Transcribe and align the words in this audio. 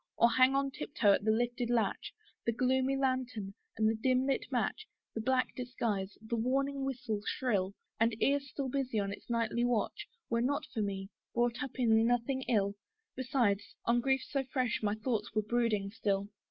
Or 0.17 0.31
hang 0.31 0.55
on 0.55 0.71
tiptoe 0.71 1.11
at 1.13 1.23
the 1.25 1.29
lifted 1.29 1.69
latch; 1.69 2.11
The 2.47 2.51
gloomy 2.51 2.97
lantern, 2.97 3.53
and 3.77 3.87
the 3.87 3.93
dim 3.93 4.25
blue 4.25 4.39
match, 4.49 4.87
The 5.13 5.21
black 5.21 5.53
disguise, 5.55 6.17
the 6.23 6.37
warning 6.37 6.83
whistle 6.83 7.21
shrill, 7.23 7.75
And 7.99 8.19
ear 8.19 8.39
still 8.39 8.67
busy 8.67 8.97
on 8.97 9.11
its 9.13 9.29
nightly 9.29 9.63
watch, 9.63 10.07
Were 10.27 10.41
not 10.41 10.65
for 10.73 10.81
me, 10.81 11.11
brought 11.35 11.61
up 11.61 11.73
in 11.77 12.07
nothing 12.07 12.41
ill; 12.47 12.73
Besides, 13.15 13.75
on 13.85 14.01
griefs 14.01 14.31
so 14.31 14.43
fresh 14.43 14.79
my 14.81 14.95
thoughts 14.95 15.35
were 15.35 15.43
brooding 15.43 15.91
still. 15.91 16.29